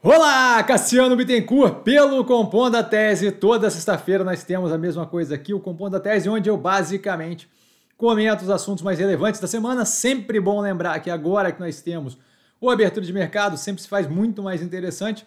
[0.00, 3.32] Olá, Cassiano Bittencourt, pelo Compondo a Tese.
[3.32, 7.50] Toda sexta-feira nós temos a mesma coisa aqui, o Compondo a Tese, onde eu basicamente
[7.96, 9.84] comento os assuntos mais relevantes da semana.
[9.84, 12.16] Sempre bom lembrar que agora que nós temos
[12.60, 15.26] o abertura de mercado, sempre se faz muito mais interessante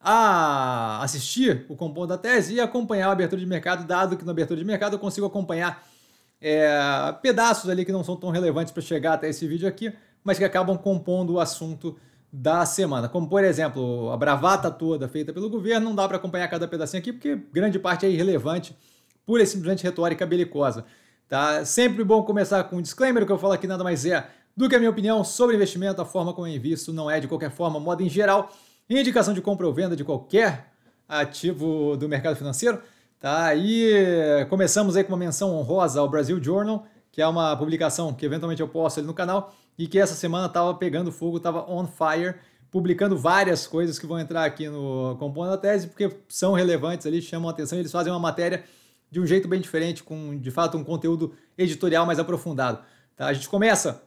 [0.00, 4.30] a assistir o Compondo a Tese e acompanhar a abertura de mercado, dado que na
[4.30, 5.84] abertura de mercado eu consigo acompanhar
[6.40, 9.92] é, pedaços ali que não são tão relevantes para chegar até esse vídeo aqui,
[10.22, 11.98] mas que acabam compondo o assunto
[12.36, 13.08] da semana.
[13.08, 17.00] Como, por exemplo, a bravata toda feita pelo governo, não dá para acompanhar cada pedacinho
[17.00, 18.76] aqui, porque grande parte é irrelevante,
[19.24, 20.84] pura e simplesmente retórica belicosa.
[21.28, 21.64] Tá?
[21.64, 24.26] Sempre bom começar com um disclaimer, que eu falo aqui nada mais é
[24.56, 27.28] do que a minha opinião sobre investimento, a forma como eu invisto, não é de
[27.28, 28.52] qualquer forma, modo em geral,
[28.90, 30.72] indicação de compra ou venda de qualquer
[31.08, 32.82] ativo do mercado financeiro.
[33.20, 33.54] Tá?
[33.54, 38.26] E começamos aí com uma menção honrosa ao Brasil Journal, que é uma publicação que
[38.26, 41.86] eventualmente eu posto ali no canal, e que essa semana estava pegando fogo, estava on
[41.86, 42.34] fire,
[42.72, 47.22] publicando várias coisas que vão entrar aqui no Compondo a Tese, porque são relevantes ali,
[47.22, 48.64] chamam a atenção, eles fazem uma matéria
[49.12, 52.80] de um jeito bem diferente, com de fato um conteúdo editorial mais aprofundado.
[53.14, 53.26] Tá?
[53.26, 54.02] A gente começa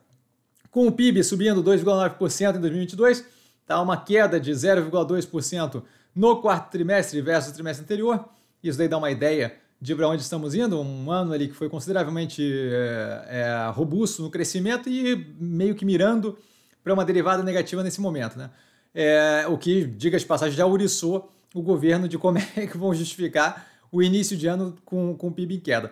[0.69, 3.25] com o PIB subindo 2,9% em 2022,
[3.65, 3.79] tá?
[3.79, 5.81] uma queda de 0,2%
[6.13, 8.27] no quarto trimestre versus o trimestre anterior.
[8.61, 11.69] Isso daí dá uma ideia de para onde estamos indo, um ano ali que foi
[11.69, 16.37] consideravelmente é, é, robusto no crescimento e meio que mirando
[16.83, 18.49] para uma derivada negativa nesse momento, né?
[18.93, 22.93] É, o que, diga de passagem, já uriçou o governo de como é que vão
[22.93, 25.91] justificar o início de ano com, com o PIB em queda.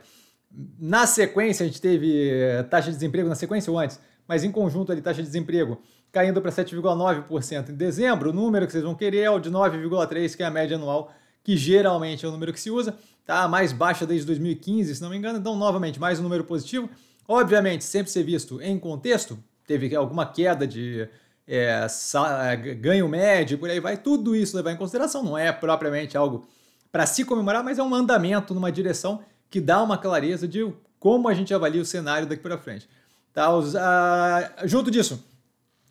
[0.80, 2.31] Na sequência, a gente teve
[2.70, 5.80] taxa de desemprego na sequência ou antes, mas em conjunto ali, taxa de desemprego
[6.11, 8.30] caindo para 7,9% em dezembro.
[8.30, 11.11] O número que vocês vão querer é o de 9,3%, que é a média anual
[11.45, 13.47] que geralmente é o número que se usa, tá?
[13.47, 16.89] Mais baixa desde 2015, se não me engano, então novamente mais um número positivo.
[17.27, 21.07] Obviamente, sempre ser visto em contexto, teve alguma queda de
[21.47, 26.15] é, é ganho médio, por aí vai, tudo isso levar em consideração, não é propriamente
[26.15, 26.47] algo
[26.91, 31.27] para se comemorar, mas é um andamento numa direção que dá uma clareza de como
[31.27, 32.87] a gente avalia o cenário daqui para frente.
[33.33, 33.53] Tá?
[33.53, 35.23] Os, ah, junto disso,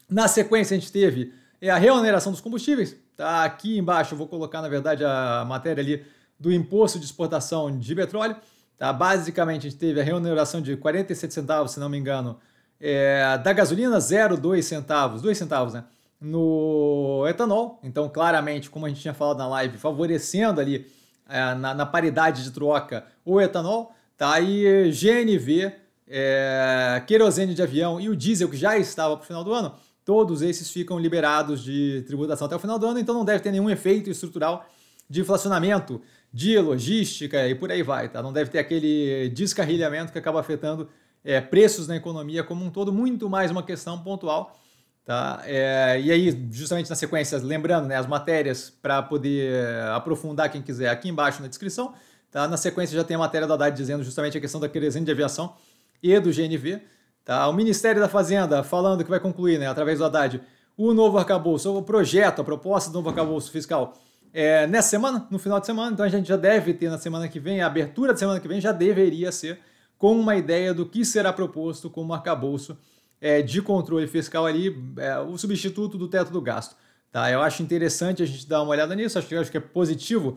[0.08, 4.26] na sequência a gente teve é, a reoneração dos combustíveis, Tá aqui embaixo eu vou
[4.26, 6.04] colocar, na verdade, a matéria ali
[6.44, 8.36] do imposto de exportação de petróleo.
[8.76, 8.92] Tá?
[8.92, 12.38] Basicamente, a gente teve a remuneração de 47 centavos, se não me engano,
[12.78, 15.84] é, da gasolina, 0,2 centavos, 2 centavos, né?
[16.20, 17.80] No etanol.
[17.82, 20.86] Então, claramente, como a gente tinha falado na live, favorecendo ali
[21.28, 23.94] é, na, na, paridade de troca o etanol.
[24.16, 24.38] Tá?
[24.40, 25.72] E GNV,
[26.06, 29.74] é, querosene de avião e o diesel, que já estava para o final do ano,
[30.04, 33.50] todos esses ficam liberados de tributação até o final do ano, então não deve ter
[33.50, 34.66] nenhum efeito estrutural
[35.08, 36.00] de inflacionamento,
[36.34, 38.20] de logística e por aí vai, tá?
[38.20, 40.88] Não deve ter aquele descarrilhamento que acaba afetando
[41.24, 44.58] é, preços na economia como um todo, muito mais uma questão pontual,
[45.04, 45.40] tá?
[45.44, 50.88] É, e aí, justamente na sequência, lembrando, né, as matérias para poder aprofundar quem quiser
[50.88, 51.94] aqui embaixo na descrição,
[52.32, 52.48] tá?
[52.48, 55.12] Na sequência já tem a matéria da Haddad dizendo justamente a questão da querosene de
[55.12, 55.54] aviação
[56.02, 56.82] e do GNV,
[57.24, 57.48] Tá?
[57.48, 60.42] O Ministério da Fazenda falando que vai concluir, né, através do Haddad,
[60.76, 63.94] o novo arcabouço, o projeto, a proposta do novo arcabouço fiscal
[64.34, 65.92] é, nessa semana, no final de semana.
[65.92, 68.48] Então a gente já deve ter na semana que vem, a abertura da semana que
[68.48, 69.60] vem já deveria ser
[69.96, 72.76] com uma ideia do que será proposto como arcabouço
[73.20, 76.74] é, de controle fiscal ali, é, o substituto do teto do gasto.
[77.12, 77.30] Tá?
[77.30, 80.36] Eu acho interessante a gente dar uma olhada nisso, acho, acho que é positivo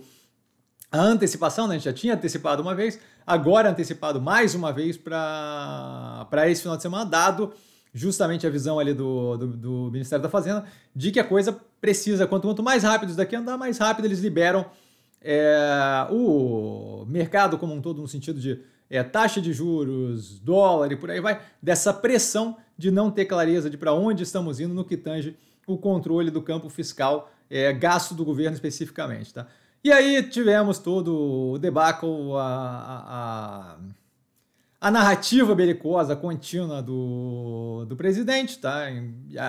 [0.91, 1.75] a antecipação, né?
[1.75, 6.78] a gente já tinha antecipado uma vez, agora antecipado mais uma vez para esse final
[6.78, 7.52] de semana, dado
[7.94, 10.66] justamente a visão ali do, do, do, Ministério da Fazenda
[10.96, 14.20] de que a coisa precisa, quanto, quanto mais rápido isso daqui andar, mais rápido eles
[14.20, 14.66] liberam
[15.22, 20.96] é, o mercado como um todo, no sentido de é, taxa de juros, dólar e
[20.96, 24.86] por aí vai, dessa pressão de não ter clareza de para onde estamos indo no
[24.86, 29.34] que tange o controle do campo fiscal, é, gasto do governo especificamente.
[29.34, 29.48] Tá?
[29.84, 33.78] E aí tivemos todo o debacle, a, a, a
[34.82, 38.86] narrativa belicosa contínua do, do presidente, tá?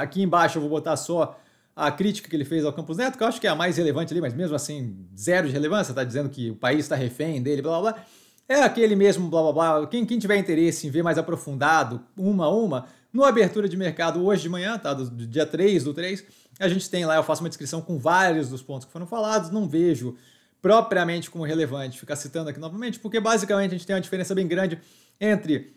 [0.01, 1.39] Aqui embaixo eu vou botar só
[1.77, 3.77] a crítica que ele fez ao Campos Neto, que eu acho que é a mais
[3.77, 7.41] relevante ali, mas mesmo assim, zero de relevância, tá dizendo que o país está refém
[7.41, 8.05] dele, blá blá blá.
[8.49, 9.87] É aquele mesmo blá blá blá.
[9.87, 14.25] Quem, quem tiver interesse em ver mais aprofundado, uma a uma, no abertura de mercado
[14.25, 14.93] hoje de manhã, tá?
[14.93, 16.25] Do, do dia 3 do 3,
[16.59, 19.51] a gente tem lá, eu faço uma descrição com vários dos pontos que foram falados,
[19.51, 20.17] não vejo
[20.61, 24.49] propriamente como relevante ficar citando aqui novamente, porque basicamente a gente tem uma diferença bem
[24.49, 24.81] grande
[25.21, 25.77] entre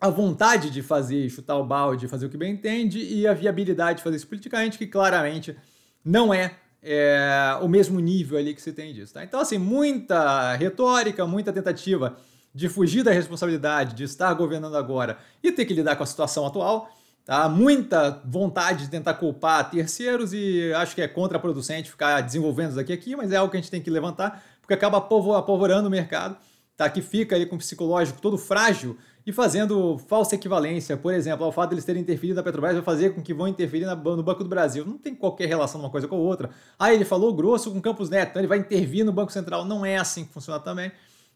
[0.00, 3.98] a vontade de fazer, chutar o balde, fazer o que bem entende, e a viabilidade
[3.98, 5.56] de fazer isso politicamente, que claramente
[6.04, 9.14] não é, é o mesmo nível ali que se tem disso.
[9.14, 9.22] Tá?
[9.22, 12.16] Então, assim, muita retórica, muita tentativa
[12.54, 16.46] de fugir da responsabilidade de estar governando agora e ter que lidar com a situação
[16.46, 16.90] atual,
[17.24, 17.48] Tá?
[17.48, 22.92] Muita vontade de tentar culpar terceiros e acho que é contraproducente ficar desenvolvendo isso aqui,
[22.92, 26.36] aqui, mas é algo que a gente tem que levantar, porque acaba apavorando o mercado,
[26.76, 26.88] tá?
[26.88, 28.96] que fica aí com o psicológico todo frágil
[29.26, 30.96] e fazendo falsa equivalência.
[30.96, 33.46] Por exemplo, ao fato de eles terem interferido na Petrobras vai fazer com que vão
[33.46, 34.84] interferir no Banco do Brasil.
[34.84, 36.50] Não tem qualquer relação uma coisa com a outra.
[36.78, 39.64] Ah, ele falou grosso com Campos Neto, então ele vai intervir no Banco Central.
[39.64, 40.90] Não é assim que funciona também.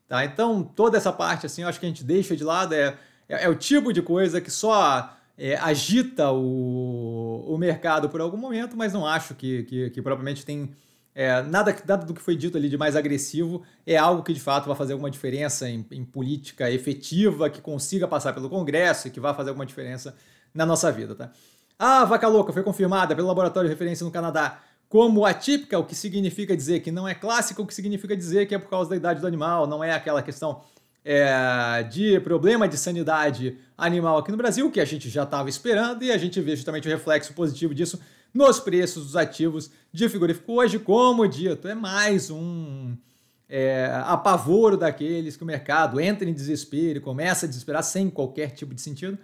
[0.09, 0.25] Tá?
[0.25, 2.97] Então, toda essa parte, assim, eu acho que a gente deixa de lado, é,
[3.29, 8.37] é, é o tipo de coisa que só é, agita o, o mercado por algum
[8.37, 10.71] momento, mas não acho que, que, que propriamente tem
[11.19, 14.41] é, nada, nada do que foi dito ali de mais agressivo é algo que de
[14.41, 19.11] fato vai fazer alguma diferença em, em, política efetiva, que consiga passar pelo Congresso e
[19.11, 20.15] que vai fazer alguma diferença
[20.53, 21.15] na nossa vida.
[21.15, 21.33] Tá?
[21.79, 24.61] A vaca louca foi confirmada pelo laboratório de referência no Canadá
[24.91, 28.55] como atípica, o que significa dizer que não é clássica, o que significa dizer que
[28.55, 30.61] é por causa da idade do animal, não é aquela questão
[31.03, 36.03] é, de problema de sanidade animal aqui no Brasil, que a gente já estava esperando,
[36.03, 37.99] e a gente vê justamente o reflexo positivo disso
[38.37, 42.94] nos preços dos ativos de frigorífico hoje, como dito, é mais um
[43.49, 48.50] é, apavoro daqueles que o mercado entra em desespero e começa a desesperar sem qualquer
[48.50, 49.17] tipo de sentido.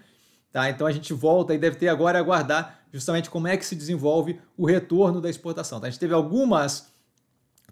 [0.51, 0.71] Tá?
[0.71, 3.77] Então a gente volta e deve ter agora a aguardar justamente como é que se
[3.77, 5.79] desenvolve o retorno da exportação.
[5.79, 5.89] Tá?
[5.89, 6.91] A gente teve algumas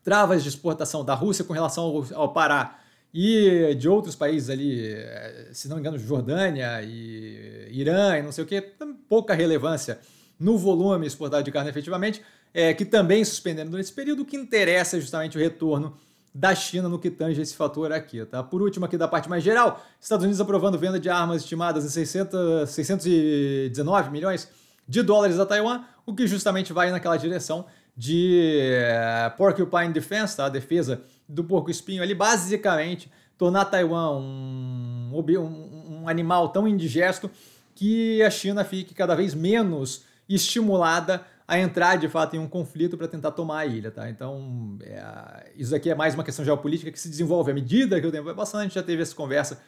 [0.05, 2.81] travas de exportação da Rússia com relação ao, ao Pará
[3.15, 8.31] e de outros países ali, eh, se não me engano, Jordânia e Irã e não
[8.31, 8.61] sei o que,
[9.09, 9.99] pouca relevância
[10.41, 12.23] no volume exportado de carne efetivamente,
[12.55, 14.23] é, que também suspenderam durante esse período.
[14.23, 15.95] O que interessa é justamente o retorno
[16.35, 18.25] da China no que tange esse fator aqui.
[18.25, 18.43] Tá?
[18.43, 21.89] Por último, aqui da parte mais geral, Estados Unidos aprovando venda de armas estimadas em
[21.89, 24.49] 600, 619 milhões
[24.89, 27.67] de dólares a Taiwan, o que justamente vai naquela direção
[27.97, 30.47] de uh, Porcupine Defense, tá?
[30.47, 37.31] a defesa do porco-espinho ali, basicamente tornar Taiwan um, um, um animal tão indigesto
[37.75, 40.05] que a China fique cada vez menos
[40.35, 44.09] estimulada a entrar de fato em um conflito para tentar tomar a ilha, tá?
[44.09, 48.07] Então, é, isso aqui é mais uma questão geopolítica que se desenvolve à medida que
[48.07, 48.61] o tempo vai passando.
[48.61, 49.61] A gente já teve essa conversa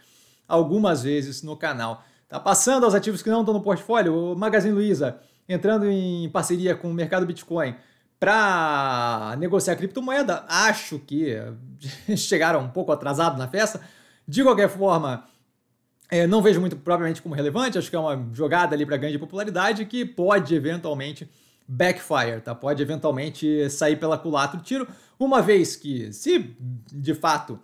[0.47, 2.05] algumas vezes no canal.
[2.29, 5.19] Tá passando aos ativos que não estão no portfólio, o Magazine Luiza
[5.49, 7.75] entrando em parceria com o mercado Bitcoin
[8.19, 10.45] para negociar criptomoeda.
[10.49, 11.37] Acho que
[12.17, 13.81] chegaram um pouco atrasados na festa.
[14.27, 15.25] De qualquer forma,
[16.13, 17.79] é, não vejo muito propriamente como relevante.
[17.79, 21.27] Acho que é uma jogada ali para ganho de popularidade que pode eventualmente
[21.67, 22.55] backfire, tá?
[22.55, 24.87] Pode eventualmente sair pela culatra do tiro,
[25.19, 26.55] uma vez que, se
[26.93, 27.59] de fato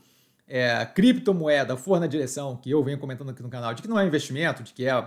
[0.48, 3.98] é, criptomoeda for na direção que eu venho comentando aqui no canal, de que não
[4.00, 5.04] é investimento, de que é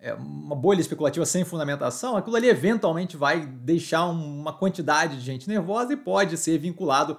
[0.00, 5.48] é, uma bolha especulativa sem fundamentação, aquilo ali eventualmente vai deixar uma quantidade de gente
[5.48, 7.18] nervosa e pode ser vinculado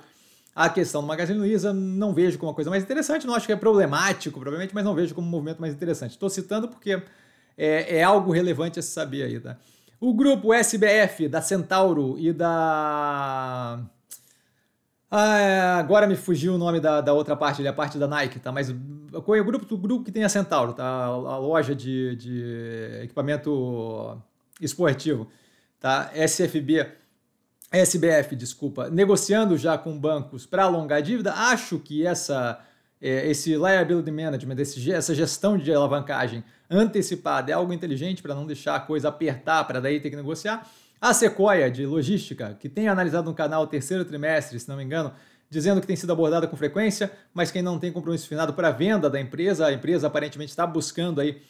[0.55, 1.73] à questão do Magazine Luiza.
[1.73, 4.93] Não vejo como uma coisa mais interessante, não acho que é problemático, provavelmente, mas não
[4.93, 6.11] vejo como um movimento mais interessante.
[6.11, 7.01] Estou citando porque
[7.57, 9.57] é, é, algo relevante a se saber aí, tá?
[9.99, 13.79] O grupo SBF da Centauro e da
[15.11, 18.39] ah, é, agora me fugiu o nome da, da outra parte, a parte da Nike,
[18.39, 18.51] tá?
[18.51, 18.75] Mas o
[19.43, 20.83] grupo, o grupo que tem a Centauro, tá?
[20.85, 24.21] A, a loja de, de equipamento
[24.61, 25.27] esportivo,
[25.79, 26.11] tá?
[26.13, 26.87] SFB,
[27.71, 31.33] SBF, desculpa, negociando já com bancos para alongar a dívida.
[31.33, 32.59] Acho que essa,
[33.01, 34.55] é, esse liability management,
[34.93, 39.79] essa gestão de alavancagem antecipada é algo inteligente para não deixar a coisa apertar para
[39.79, 40.67] daí ter que negociar.
[40.99, 45.13] A Sequoia, de logística, que tem analisado no canal terceiro trimestre, se não me engano,
[45.49, 49.09] dizendo que tem sido abordada com frequência, mas quem não tem compromisso finado para venda
[49.09, 51.41] da empresa, a empresa aparentemente está buscando aí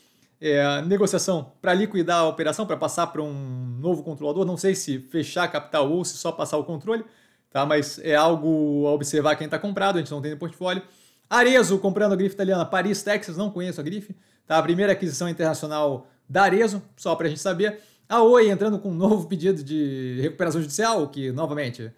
[0.41, 4.45] é, negociação para liquidar a operação, para passar para um novo controlador.
[4.45, 7.03] Não sei se fechar capital ou se só passar o controle,
[7.49, 7.65] tá?
[7.65, 10.81] mas é algo a observar quem está comprado, a gente não tem no portfólio.
[11.29, 14.15] Arezo comprando a grife italiana Paris, Texas, não conheço a grife.
[14.47, 14.57] Tá?
[14.57, 17.79] A primeira aquisição internacional da Arezo, só para a gente saber.
[18.07, 21.91] A Oi entrando com um novo pedido de recuperação judicial, que, novamente,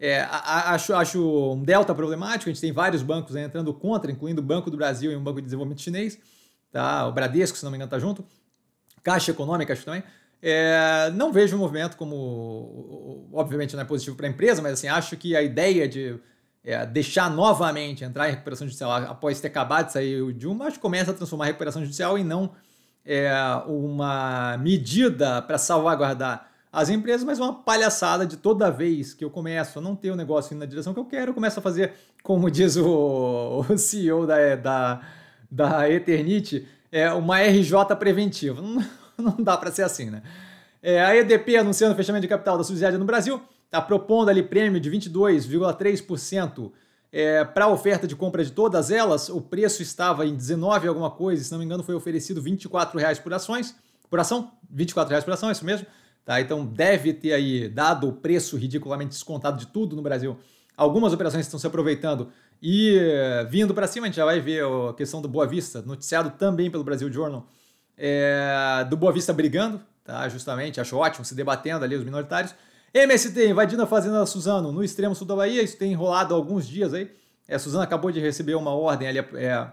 [0.00, 2.50] é, acho, acho um delta problemático.
[2.50, 5.40] A gente tem vários bancos entrando contra, incluindo o Banco do Brasil e um banco
[5.40, 6.18] de desenvolvimento chinês.
[6.74, 7.06] Tá?
[7.06, 8.24] O Bradesco, se não me engano, está junto.
[9.00, 10.02] Caixa Econômica, acho também.
[10.42, 14.88] É, não vejo o movimento como, obviamente, não é positivo para a empresa, mas assim,
[14.88, 16.18] acho que a ideia de
[16.64, 20.78] é, deixar novamente entrar em recuperação judicial após ter acabado de sair o Dilma, acho
[20.78, 22.50] que começa a transformar a recuperação judicial em não
[23.06, 23.32] é,
[23.68, 29.78] uma medida para salvaguardar as empresas, mas uma palhaçada de toda vez que eu começo
[29.78, 31.92] a não ter o negócio indo na direção que eu quero, eu começo a fazer,
[32.20, 35.00] como diz o, o CEO da, da,
[35.54, 38.60] da Eternite, é, uma RJ preventiva.
[39.16, 40.24] Não, não dá para ser assim, né?
[40.82, 44.42] É, a EDP anunciando o fechamento de capital da subsidiária no Brasil, está propondo ali
[44.42, 46.72] prêmio de 22,3%
[47.12, 51.12] é, para a oferta de compra de todas elas, o preço estava em 19 alguma
[51.12, 53.76] coisa, se não me engano foi oferecido 24 reais por ações,
[54.10, 55.86] por ação, 24 reais por ação, é isso mesmo.
[56.24, 56.40] Tá?
[56.40, 60.36] Então deve ter aí, dado o preço ridiculamente descontado de tudo no Brasil,
[60.76, 62.30] algumas operações estão se aproveitando
[62.62, 65.82] e eh, vindo para cima, a gente já vai ver a questão do Boa Vista,
[65.82, 67.46] noticiado também pelo Brasil Journal,
[67.96, 70.28] é, do Boa Vista brigando, tá?
[70.28, 72.54] justamente, acho ótimo, se debatendo ali os minoritários.
[72.92, 76.36] MST invadindo a fazenda da Suzano no extremo sul da Bahia, isso tem enrolado há
[76.36, 77.10] alguns dias aí.
[77.46, 79.66] É, a Suzano acabou de receber uma ordem ali, é,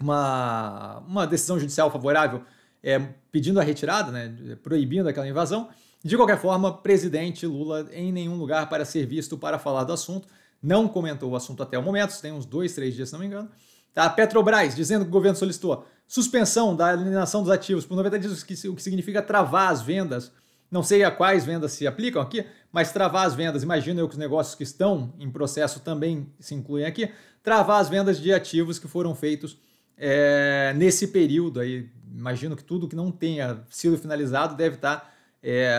[0.00, 2.42] uma, uma decisão judicial favorável
[2.82, 2.98] é,
[3.30, 5.68] pedindo a retirada, né, proibindo aquela invasão.
[6.02, 10.26] De qualquer forma, presidente Lula em nenhum lugar para ser visto para falar do assunto.
[10.62, 13.26] Não comentou o assunto até o momento, tem uns dois, três dias, se não me
[13.26, 13.48] engano.
[13.94, 18.42] Tá, Petrobras dizendo que o governo solicitou suspensão da alienação dos ativos por 90 dias,
[18.64, 20.32] o que significa travar as vendas.
[20.70, 24.14] Não sei a quais vendas se aplicam aqui, mas travar as vendas, imagino eu que
[24.14, 27.10] os negócios que estão em processo também se incluem aqui,
[27.42, 29.58] travar as vendas de ativos que foram feitos
[29.96, 31.88] é, nesse período aí.
[32.12, 35.72] Imagino que tudo que não tenha sido finalizado deve estar é,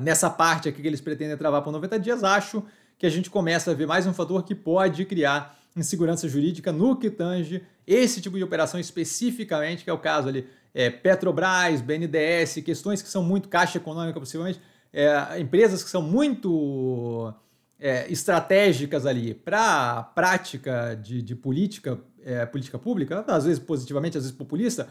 [0.00, 2.24] nessa parte aqui que eles pretendem travar por 90 dias.
[2.24, 2.64] Acho
[3.00, 6.94] que a gente começa a ver mais um fator que pode criar insegurança jurídica no
[6.94, 12.56] que tange esse tipo de operação especificamente, que é o caso ali, é, Petrobras, BNDES,
[12.62, 14.60] questões que são muito caixa econômica, possivelmente,
[14.92, 17.32] é, empresas que são muito
[17.78, 24.18] é, estratégicas ali para a prática de, de política, é, política pública, às vezes positivamente,
[24.18, 24.86] às vezes populista,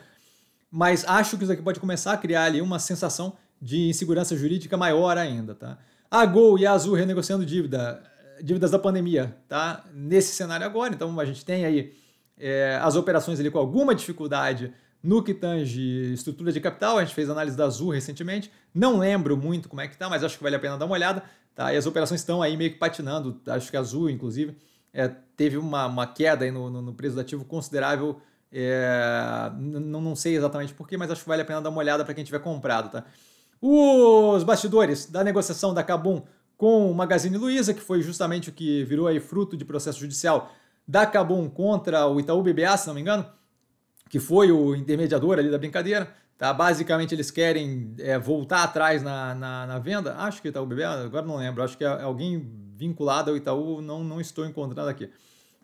[0.71, 4.75] mas acho que isso aqui pode começar a criar ali uma sensação de insegurança jurídica
[4.75, 5.77] maior ainda, tá?
[6.11, 8.01] A Gol e a Azul renegociando dívida,
[8.41, 9.83] dívidas da pandemia, tá?
[9.93, 11.93] Nesse cenário agora, então a gente tem aí
[12.37, 14.73] é, as operações ali com alguma dificuldade
[15.03, 19.37] no que tange estrutura de capital, a gente fez análise da Azul recentemente, não lembro
[19.37, 21.23] muito como é que tá, mas acho que vale a pena dar uma olhada,
[21.53, 21.71] tá?
[21.71, 24.57] E as operações estão aí meio que patinando, acho que a Azul, inclusive,
[24.91, 28.19] é, teve uma, uma queda aí no, no, no preço do ativo considerável,
[28.51, 32.03] é, não, não sei exatamente porquê, mas acho que vale a pena dar uma olhada
[32.03, 33.05] para quem tiver comprado, tá?
[33.61, 36.21] Os bastidores da negociação da Cabum
[36.55, 40.51] com o Magazine Luiza, que foi justamente o que virou aí fruto de processo judicial
[40.87, 43.25] da Cabum contra o Itaú BBA, se não me engano,
[44.09, 46.13] que foi o intermediador ali da brincadeira.
[46.37, 46.53] Tá?
[46.53, 50.15] Basicamente, eles querem é, voltar atrás na, na, na, venda.
[50.15, 51.61] Acho que Itaú BBA, agora não lembro.
[51.61, 55.09] Acho que é alguém vinculado ao Itaú, não, não estou encontrando aqui.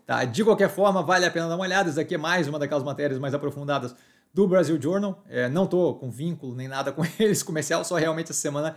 [0.05, 0.25] Tá?
[0.25, 1.89] De qualquer forma, vale a pena dar uma olhada.
[1.89, 3.95] Isso aqui é mais uma daquelas matérias mais aprofundadas
[4.35, 5.23] do Brasil Journal.
[5.29, 8.75] É, não estou com vínculo nem nada com eles comercial, só realmente essa semana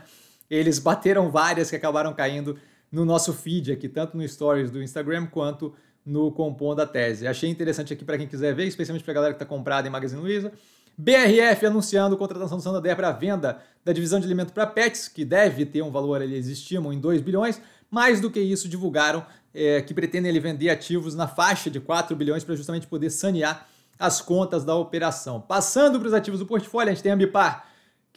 [0.48, 2.56] eles bateram várias que acabaram caindo
[2.90, 5.74] no nosso feed aqui, tanto no Stories do Instagram quanto
[6.06, 7.26] no Compondo a Tese.
[7.26, 9.90] Achei interessante aqui para quem quiser ver, especialmente para a galera que está comprada em
[9.90, 10.52] Magazine Luiza.
[10.96, 15.66] BRF anunciando contratação do Santander para venda da divisão de alimento para pets, que deve
[15.66, 17.60] ter um valor, eles estimam, em 2 bilhões.
[17.90, 22.16] Mais do que isso, divulgaram é, que pretendem ele vender ativos na faixa de 4
[22.16, 25.40] bilhões para justamente poder sanear as contas da operação.
[25.40, 27.66] Passando para os ativos do portfólio, a gente tem a Ambipar,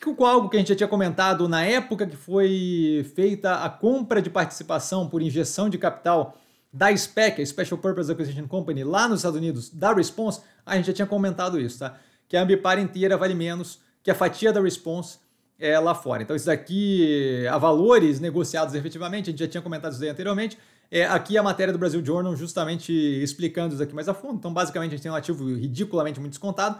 [0.01, 4.21] com algo que a gente já tinha comentado na época que foi feita a compra
[4.21, 6.37] de participação por injeção de capital
[6.73, 10.87] da SPAC, a Special Purpose Acquisition Company, lá nos Estados Unidos, da Response, a gente
[10.87, 11.97] já tinha comentado isso, tá?
[12.27, 15.19] Que a Ambipar inteira vale menos que a fatia da Response
[15.59, 16.23] é lá fora.
[16.23, 20.57] Então, isso daqui, a valores negociados efetivamente, a gente já tinha comentado isso aí anteriormente,
[20.91, 24.35] é, aqui a matéria do Brasil Journal justamente explicando isso aqui mais a fundo.
[24.35, 26.77] Então, basicamente, a gente tem um ativo ridiculamente muito descontado.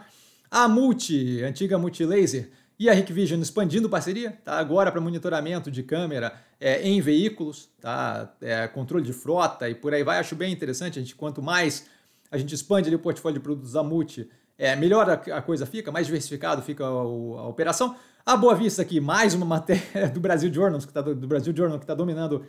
[0.50, 4.58] A Multi, antiga Multilaser, e a Hikvision expandindo parceria, tá?
[4.58, 8.34] agora para monitoramento de câmera é, em veículos, tá?
[8.40, 10.18] É, controle de frota e por aí vai.
[10.18, 10.98] Acho bem interessante.
[10.98, 11.86] A gente, quanto mais
[12.30, 14.28] a gente expande ali o portfólio de produtos da Multi,
[14.58, 17.96] é, melhor a, a coisa fica, mais diversificado fica a, a, operação.
[18.26, 21.78] A Boa Vista aqui, mais uma matéria do Brasil Journal, que tá, do Brasil Journal
[21.78, 22.44] que está dominando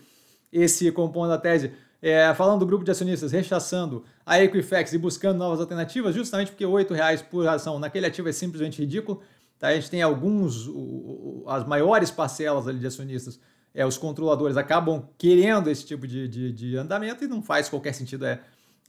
[0.53, 5.37] esse compondo a tese, é, falando do grupo de acionistas rechaçando a Equifax e buscando
[5.37, 9.21] novas alternativas, justamente porque R$ reais por ação naquele ativo é simplesmente ridículo.
[9.57, 9.69] Tá?
[9.69, 10.69] A gente tem alguns,
[11.47, 13.39] as maiores parcelas ali de acionistas,
[13.73, 17.93] é, os controladores acabam querendo esse tipo de, de, de andamento e não faz qualquer
[17.93, 18.25] sentido.
[18.25, 18.39] É,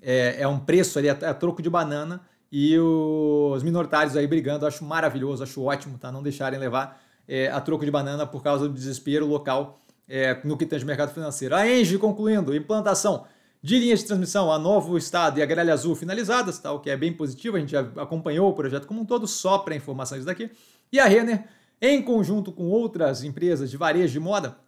[0.02, 2.20] é, é um preço ali, é, é troco de banana
[2.52, 6.12] e os minoritários aí brigando, acho maravilhoso, acho ótimo, tá?
[6.12, 10.56] Não deixarem levar é, a troco de banana por causa do desespero local é, no
[10.56, 11.54] que tange mercado financeiro.
[11.54, 13.24] A Engie concluindo, implantação
[13.62, 16.90] de linhas de transmissão a Novo Estado e a Gralha Azul finalizadas, tá, o que
[16.90, 20.24] é bem positivo, a gente já acompanhou o projeto como um todo, só para informações
[20.24, 20.50] daqui.
[20.92, 21.44] E a Renner,
[21.80, 24.58] em conjunto com outras empresas de varejo de moda,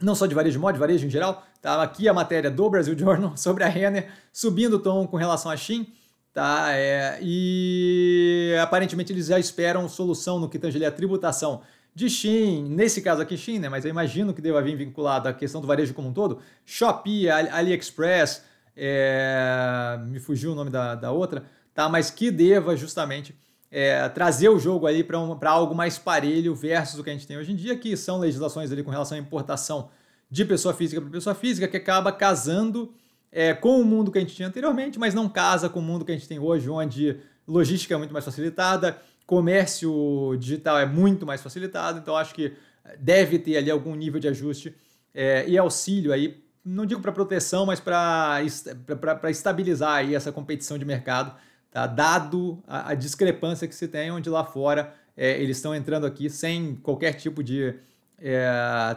[0.00, 2.70] não só de varejo de moda, de varejo em geral, tá aqui a matéria do
[2.70, 5.92] Brasil Journal sobre a Renner subindo o tom com relação à Shein,
[6.32, 11.60] tá, é, e aparentemente eles já esperam solução no que tange a tributação
[11.94, 15.32] de Shein, nesse caso aqui Shein, né, mas eu imagino que deva vir vinculado à
[15.32, 18.44] questão do varejo como um todo, Shopee, AliExpress,
[18.76, 21.44] é, me fugiu o nome da, da outra,
[21.74, 23.34] tá, mas que deva justamente
[23.70, 27.36] é, trazer o jogo ali para algo mais parelho versus o que a gente tem
[27.36, 29.90] hoje em dia, que são legislações ali com relação à importação
[30.30, 32.92] de pessoa física para pessoa física, que acaba casando
[33.32, 36.04] é, com o mundo que a gente tinha anteriormente, mas não casa com o mundo
[36.04, 39.00] que a gente tem hoje, onde logística é muito mais facilitada,
[39.30, 42.52] comércio digital é muito mais facilitado, então acho que
[42.98, 44.74] deve ter ali algum nível de ajuste
[45.14, 48.40] é, e auxílio aí, não digo para proteção, mas para
[49.30, 51.32] estabilizar aí essa competição de mercado,
[51.70, 51.86] tá?
[51.86, 56.28] dado a, a discrepância que se tem, onde lá fora é, eles estão entrando aqui
[56.28, 57.76] sem qualquer tipo de
[58.18, 58.96] é,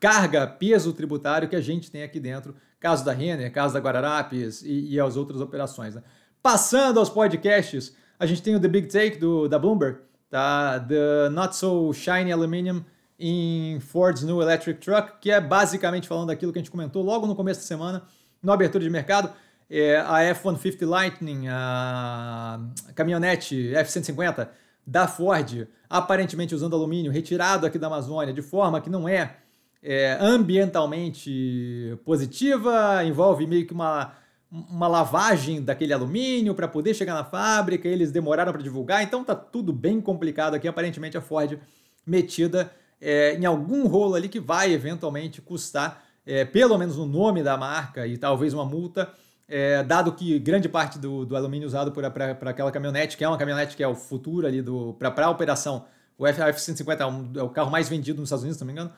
[0.00, 4.62] carga, peso tributário que a gente tem aqui dentro, caso da Renner, caso da Guararapes
[4.62, 5.94] e, e as outras operações.
[5.94, 6.02] Né?
[6.42, 9.98] Passando aos podcasts, a gente tem o The Big Take do, da Bloomberg,
[10.28, 10.78] tá?
[10.78, 12.84] The Not So Shiny Aluminum
[13.18, 17.26] em Ford's New Electric Truck, que é basicamente falando daquilo que a gente comentou logo
[17.26, 18.02] no começo da semana,
[18.42, 19.32] na abertura de mercado.
[19.70, 22.60] É a F-150 Lightning, a
[22.94, 24.48] caminhonete F-150
[24.86, 29.36] da Ford, aparentemente usando alumínio retirado aqui da Amazônia, de forma que não é,
[29.82, 34.12] é ambientalmente positiva, envolve meio que uma
[34.50, 39.34] uma lavagem daquele alumínio para poder chegar na fábrica, eles demoraram para divulgar, então tá
[39.34, 40.66] tudo bem complicado aqui.
[40.66, 41.58] Aparentemente a Ford
[42.04, 47.42] metida é, em algum rolo ali que vai eventualmente custar, é, pelo menos o nome
[47.42, 49.08] da marca e talvez uma multa,
[49.48, 52.06] é, dado que grande parte do, do alumínio usado para
[52.50, 54.62] aquela caminhonete, que é uma caminhonete que é o futuro ali
[54.98, 55.86] para a operação,
[56.18, 58.72] o F-150 é, um, é o carro mais vendido nos Estados Unidos, se não me
[58.72, 58.92] engano,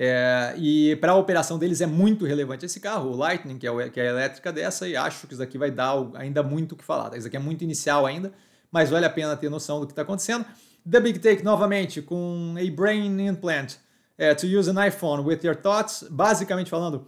[0.00, 3.70] é, e para a operação deles é muito relevante esse carro, o Lightning, que é,
[3.72, 6.72] o, que é a elétrica dessa, e acho que isso aqui vai dar ainda muito
[6.72, 7.16] o que falar.
[7.16, 8.32] Isso aqui é muito inicial ainda,
[8.70, 10.46] mas vale a pena ter noção do que está acontecendo.
[10.88, 13.74] The Big Take novamente com a Brain Implant
[14.16, 17.04] é, to use an iPhone with your thoughts, basicamente falando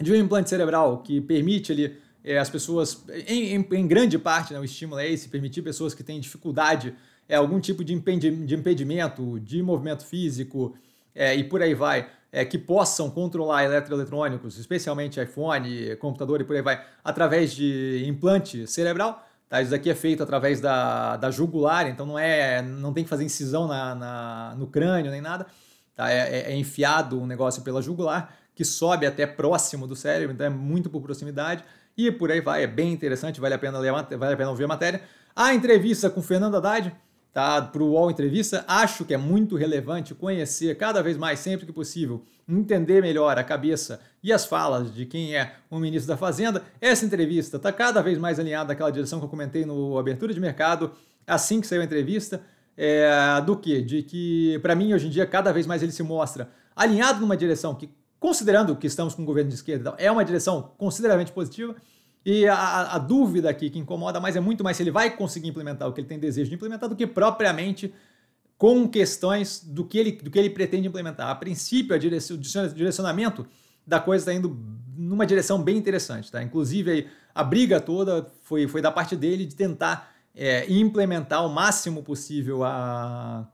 [0.00, 4.52] de um implante cerebral que permite ali é, as pessoas, em, em, em, grande parte,
[4.52, 6.92] né, o estímulo é esse, permitir pessoas que têm dificuldade,
[7.28, 10.74] é, algum tipo de, de impedimento de movimento físico,
[11.14, 16.56] é, e por aí vai, é, que possam controlar eletroeletrônicos, especialmente iPhone, computador e por
[16.56, 19.26] aí vai, através de implante cerebral.
[19.48, 19.60] Tá?
[19.60, 23.24] Isso daqui é feito através da, da jugular, então não é, não tem que fazer
[23.24, 25.46] incisão na, na no crânio nem nada.
[25.96, 26.10] Tá?
[26.10, 30.46] É, é, é enfiado um negócio pela jugular que sobe até próximo do cérebro, então
[30.46, 31.64] é muito por proximidade
[31.96, 32.62] e por aí vai.
[32.62, 35.02] É bem interessante, vale a pena ler, vale a pena ouvir a matéria.
[35.34, 36.94] A entrevista com Fernando Haddad
[37.32, 37.62] tá?
[37.62, 41.72] Para o UOL Entrevista, acho que é muito relevante conhecer cada vez mais, sempre que
[41.72, 46.62] possível, entender melhor a cabeça e as falas de quem é o ministro da Fazenda.
[46.80, 50.40] Essa entrevista está cada vez mais alinhada naquela direção que eu comentei no Abertura de
[50.40, 50.92] Mercado,
[51.26, 52.40] assim que saiu a entrevista,
[52.76, 53.80] é, do que?
[53.82, 57.36] De que, para mim, hoje em dia, cada vez mais ele se mostra alinhado numa
[57.36, 61.76] direção que, considerando que estamos com um governo de esquerda, é uma direção consideravelmente positiva,
[62.24, 65.48] e a, a, dúvida aqui que incomoda mais é muito mais se ele vai conseguir
[65.48, 67.94] implementar o que ele tem desejo de implementar do que propriamente
[68.58, 71.30] com questões do que ele, do que ele pretende implementar.
[71.30, 73.46] A princípio, a direcion, o direcionamento
[73.86, 74.54] da coisa está indo
[74.94, 76.30] numa direção bem interessante.
[76.30, 76.42] Tá?
[76.42, 82.02] Inclusive, a briga toda foi, foi da parte dele de tentar é, implementar o máximo
[82.02, 83.48] possível a,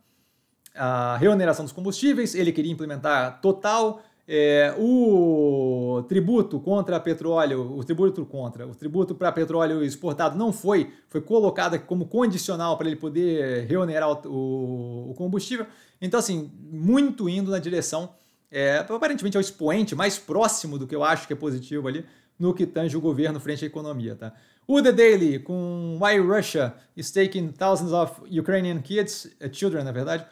[0.75, 2.35] a reoneração dos combustíveis.
[2.35, 9.31] Ele queria implementar total é, o tributo contra petróleo, o tributo contra, o tributo para
[9.31, 15.67] petróleo exportado não foi, foi colocado como condicional para ele poder reonerar o, o, combustível.
[16.01, 18.11] Então, assim, muito indo na direção,
[18.51, 22.05] é, aparentemente é o expoente mais próximo do que eu acho que é positivo ali,
[22.39, 24.17] no que tange o governo frente à economia.
[24.17, 24.33] Tá?
[24.67, 29.93] O The Daily, com Why Russia is taking thousands of Ukrainian kids, uh, children, na
[29.93, 30.27] verdade,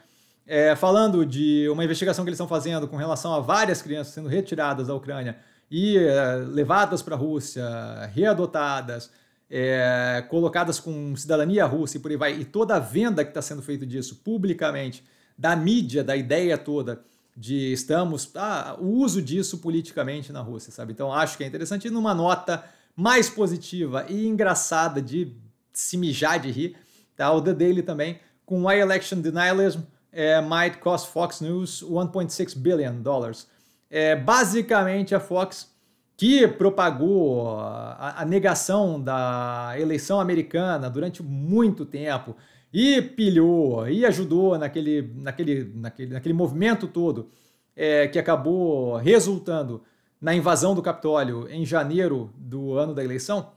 [0.47, 4.29] é, falando de uma investigação que eles estão fazendo com relação a várias crianças sendo
[4.29, 5.37] retiradas da Ucrânia
[5.69, 7.65] e é, levadas para a Rússia,
[8.13, 9.09] readotadas,
[9.49, 13.41] é, colocadas com cidadania russa e por aí vai, e toda a venda que está
[13.41, 15.03] sendo feita disso publicamente,
[15.37, 17.01] da mídia, da ideia toda
[17.35, 20.93] de estamos, ah, o uso disso politicamente na Rússia, sabe?
[20.93, 21.87] Então acho que é interessante.
[21.87, 22.63] E numa nota
[22.95, 25.35] mais positiva e engraçada de
[25.73, 26.77] se mijar de rir,
[27.15, 27.29] tá?
[27.33, 29.81] O The Daily também, com Why Election Denialism,
[30.15, 33.47] é, might cost Fox News 1.6 billion dollars.
[33.89, 35.75] É, basicamente a Fox
[36.17, 42.37] que propagou a, a, negação da eleição americana durante muito tempo
[42.73, 47.29] e pilhou e ajudou naquele, naquele, naquele, naquele movimento todo
[47.75, 49.83] é, que acabou resultando
[50.21, 53.51] na invasão do Capitólio em janeiro do ano da eleição,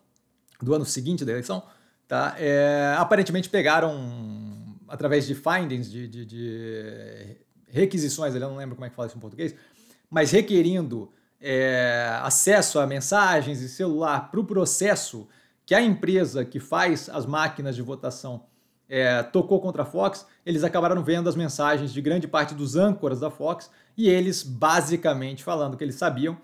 [0.60, 1.62] do ano seguinte da eleição,
[2.08, 2.34] tá?
[2.38, 4.57] É, aparentemente pegaram
[4.88, 7.36] através de findings, de, de, de
[7.68, 9.54] requisições, eu não lembro como é que fala isso em português,
[10.10, 15.28] mas requerindo é, acesso a mensagens e celular para o processo
[15.64, 18.44] que a empresa que faz as máquinas de votação
[18.88, 23.20] é, tocou contra a Fox, eles acabaram vendo as mensagens de grande parte dos âncoras
[23.20, 26.38] da Fox e eles basicamente falando que eles sabiam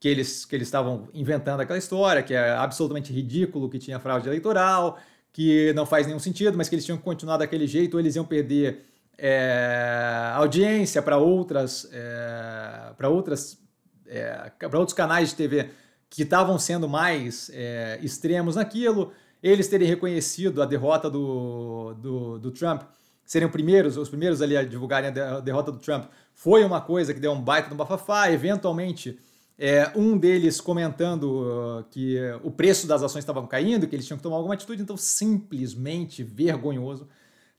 [0.00, 4.28] que eles que eles estavam inventando aquela história, que é absolutamente ridículo, que tinha fraude
[4.28, 4.98] eleitoral,
[5.34, 8.14] que não faz nenhum sentido, mas que eles tinham que continuar daquele jeito, ou eles
[8.14, 8.84] iam perder
[9.18, 13.58] é, audiência para outras é, para outras
[14.06, 15.70] é, para outros canais de TV
[16.08, 22.50] que estavam sendo mais é, extremos naquilo, eles terem reconhecido a derrota do, do, do
[22.52, 22.82] Trump,
[23.24, 27.12] serem os primeiros, os primeiros ali a divulgarem a derrota do Trump, foi uma coisa
[27.12, 29.18] que deu um baita no bafafá, eventualmente
[29.58, 34.16] é, um deles comentando uh, que o preço das ações estava caindo, que eles tinham
[34.16, 37.08] que tomar alguma atitude, então simplesmente vergonhoso.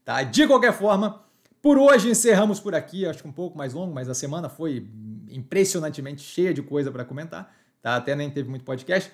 [0.04, 0.24] Tá?
[0.24, 1.24] De qualquer forma,
[1.62, 4.88] por hoje encerramos por aqui, acho que um pouco mais longo, mas a semana foi
[5.30, 7.54] impressionantemente cheia de coisa para comentar
[7.86, 7.98] tá?
[7.98, 9.12] Até nem teve muito podcast.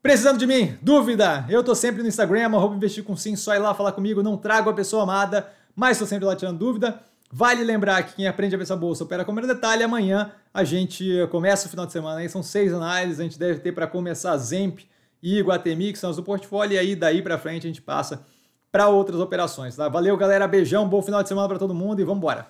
[0.00, 0.78] Precisando de mim?
[0.80, 1.44] Dúvida?
[1.50, 4.38] Eu tô sempre no Instagram, arroba investir com sim, só ir lá falar comigo, não
[4.38, 6.98] trago a pessoa amada, mas tô sempre lá tirando dúvida.
[7.30, 9.82] Vale lembrar que quem aprende a pensar bolsa opera com o detalhe.
[9.82, 13.60] Amanhã a gente começa o final de semana aí, são seis análises, a gente deve
[13.60, 14.80] ter para começar Zemp
[15.22, 18.24] e Iguatemi, que são as do portfólio, e aí daí para frente a gente passa
[18.72, 19.88] para outras operações, tá?
[19.88, 22.48] Valeu, galera, beijão, bom final de semana para todo mundo e vamos embora.